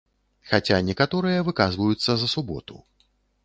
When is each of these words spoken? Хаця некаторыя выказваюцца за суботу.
Хаця 0.51 0.79
некаторыя 0.87 1.45
выказваюцца 1.51 2.11
за 2.23 2.27
суботу. 2.35 2.85